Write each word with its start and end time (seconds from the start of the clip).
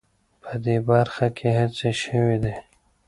په 0.43 0.53
دې 0.65 0.77
برخه 0.89 1.27
کې 1.37 1.49
هڅې 1.59 1.91
شوې 2.03 2.37
دي 2.43 2.55